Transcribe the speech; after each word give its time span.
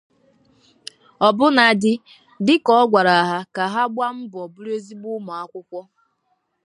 ọbụladị 1.27 1.93
dịka 2.45 2.71
ọ 2.81 2.83
gwara 2.91 3.17
ha 3.29 3.37
ka 3.55 3.63
ha 3.73 3.83
gbaa 3.93 4.13
mbọ 4.19 4.39
bụrụ 4.53 4.71
ezigbo 4.77 5.07
ụmụakwụkwọ 5.17 5.79